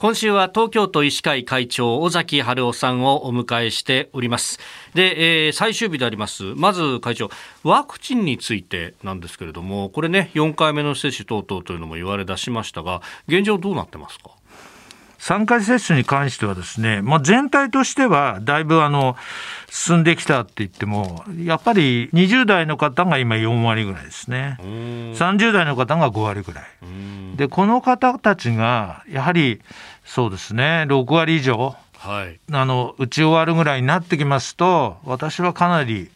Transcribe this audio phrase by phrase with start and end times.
[0.00, 4.60] 今週は東京都医師会会長尾崎春夫さんをお迎えしております。
[4.94, 6.54] で、えー、最終日であります。
[6.54, 7.30] まず会長
[7.64, 14.30] ワクチンについてなんですけれどもこれね4回目の接種等々というのも言われ出しましたが現状どうなってますか？
[15.18, 19.16] 3回接種に関してはですね、まあ、全体としてはだいぶあの
[19.68, 24.58] 進んできたって言っても、やっぱり20代の方が今4割ぐらいですね。
[24.62, 26.64] 30代の方が5割ぐらい。
[27.36, 29.60] で、この方たちが、やはり
[30.04, 36.10] そうですね、6割以上、はい、あの打ち終わるぐらいになってきますと、私はかなり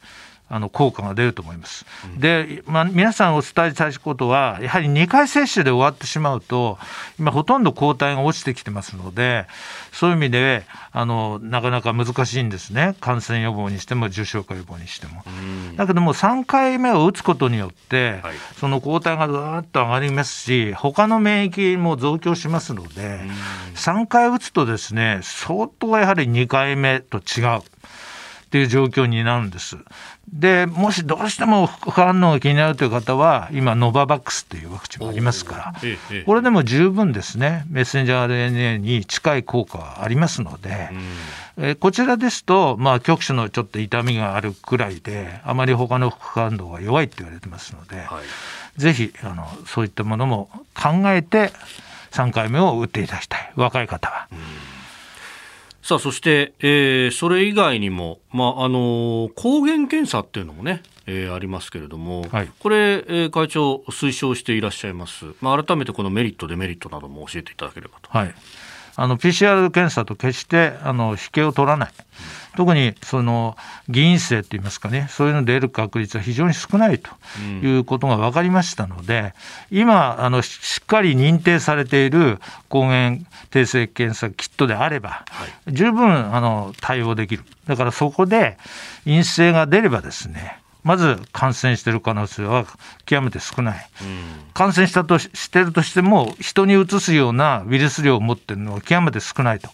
[0.52, 1.86] あの効果が出ると思います。
[2.18, 6.78] で、まあ、皆さんお伝えしたいことは、やはり2回接種で終わってしまうと、
[7.18, 9.46] 今、ほとんど抗体が落ちてきてますので、
[9.92, 15.24] そういう意味で、あのなかなか難しいんですね、感染予防にしても、重症化予防にしても。
[15.76, 23.20] だけども、3回目を打つことによって、はい、その抗体がずっと上がりますし、他の免疫も増強しますので、
[23.74, 27.62] 3回打つとですね、相当やはり2回目と違う。
[28.52, 29.78] っていう状況になるんです。
[30.30, 35.74] で、もしどうしても副反応が気になるという方は、今、ノババックスというワクチンもありますから、
[36.26, 40.90] これでも十分ですね、メッセンジャー RNA に近い効果はありますので、
[41.56, 48.20] えこちらですと、まあ、局所のちょっと痛みがあるくらいで、あまり他の副反応が弱いって言われてますので、は
[48.76, 51.54] い、ぜひあのそういったものも考えて、
[52.10, 54.28] 3回目を打っていただきたい、若い方は。
[55.82, 68.10] さあそして、えー、それ以外にも、まああの抗原検査っていうのもね、えー、ありますけれども、はい、これ、えー、会長推奨していらっしゃいます、まあ、改めてこのメリットデメリットなども教えていただければと。
[68.10, 68.34] はい
[68.96, 71.92] あの PCR 検査と決してあの引けを取らない、
[72.56, 73.56] 特にその
[73.88, 77.10] 偽陰性っていいますかね、そういうので得る確率は非常に少ないと
[77.62, 79.34] いうことが分かりましたので、
[79.70, 83.18] 今、あのしっかり認定されている抗原
[83.50, 85.24] 定性検査キットであれば、
[85.66, 88.58] 十分あの対応できる、だからそこで
[89.04, 92.66] 陰性が出ればですね、まず感染している可能性は
[93.06, 99.68] 極めて少ない、うん、感染したとしてるとしても、人にうつすようなウイルス量を持っているのは極めて少ないと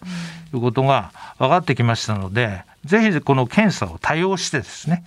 [0.55, 5.05] いうことが分かってきましたので、ぜひこの検査を多用してですね、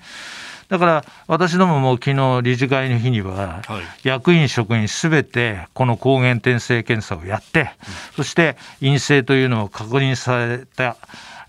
[0.72, 3.62] だから私どもも昨日理事会の日には、
[4.04, 7.72] 役員、職員すべてこの抗原転生検査をやって、
[8.16, 10.96] そして陰性というのを確認された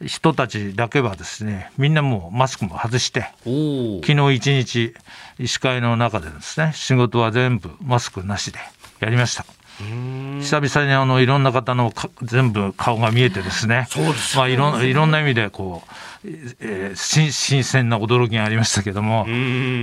[0.04, 4.94] 人たちだけはですねみんなもうマスクも外して昨日一日
[5.38, 8.58] 医師会の中でですね仕事は全部マスクなしで
[8.98, 9.46] やりました。
[9.78, 15.94] 久々にあのいろんな方の全部顔が見えてですね、そうですまあいろいろんな意味でこう
[16.24, 19.26] えー、新新鮮な驚きがありましたけども、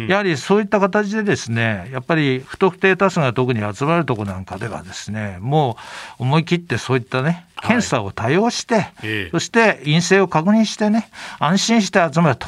[0.08, 5.78] やはりそういった形でですね、やっぱり不特定多数が特に集まるところなんかではですね、も
[6.20, 12.48] う思い切ってそういったね、検査を多用して、はい、そして陰性を確認してね、安心して集まると、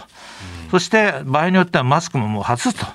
[0.71, 2.85] そして場合によってはマスクももう外すと、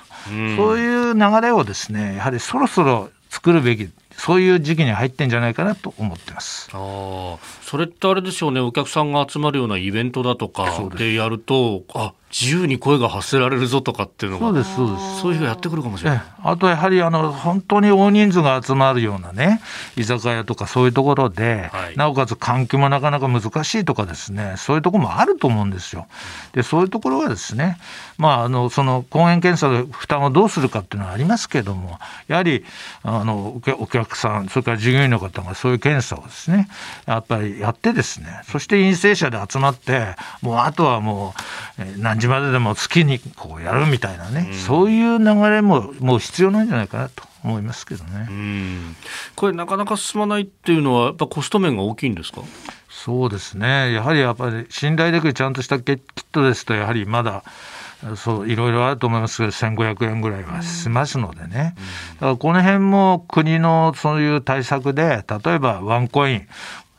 [0.55, 15.21] そういう流れをですね、やはりそろそろ作るべきそういう時期に入ってんじゃないかなと思ってますあそれってあれでしょうね、お客さんが集まるようなイベントだとかでやると、あ自由に声が発せられるぞとかっていうのが、そうです、そうです。
[15.21, 16.21] そういう日がやってくるかもしれない。
[16.43, 19.61] あとやはりあの本当に大人数が集まるようなね、
[19.95, 26.07] 居酒屋とかそういうところで、はい、なおかつ換気もなかなか難しいとかですね、そういうところもあると思うんですよ。
[26.51, 27.79] で、そういうところはですね、
[28.17, 32.65] まあ、あのその抗原検査で負担をどうするかっていうのはありますけれども、やはり
[33.03, 36.69] あのお客さん、それから従業員の方がそういう検査をですね、
[37.07, 41.33] やっぱりやってですね、そして陰性者で集まって、もうあとはも
[41.79, 48.29] う、何時まででも好きにこうやるみたいなね、うん、そういう流れももう必要なんじゃないかなと思いますけどね。
[49.35, 52.41] これなかなか進まないっていうのはやっぱコスト面が大きいんですか？
[52.89, 53.93] そうですね。
[53.93, 55.99] やはりやっぱり信頼できるちゃんとしたキッ
[56.31, 57.43] トですとやはりまだ
[58.15, 61.75] そういろいろあると思いますけど1500円ぐらいはしますのでね、
[62.15, 66.47] だからこの辺も国のそういう対策で例えばワンコイン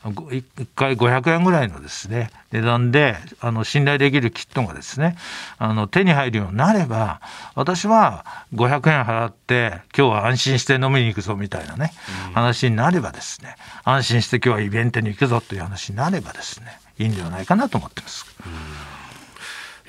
[0.03, 5.17] 1回500円ぐらいのですね値段であの信頼できるキットがですね
[5.57, 7.19] あの手に入るようになれば
[7.53, 11.91] 私は500円払って今日は安心して飲みに行くぞみたいなね、
[12.29, 18.25] うん、話になればですね安心して今日はイベントに行くぞという話になればですねいいんではないかなと思ってます。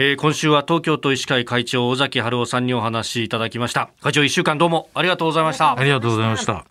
[0.02, 3.90] えー、今週は東京都医師会会長尾崎春夫さんにお話しいただきました。
[4.00, 5.78] 会長1週間どうもありがとうございました。
[5.78, 6.70] ありがとうございました。